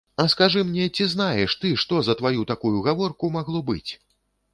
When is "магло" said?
3.37-3.63